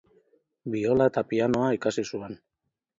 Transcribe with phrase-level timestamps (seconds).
[0.75, 2.39] Biola eta pianoa ikasi zuen.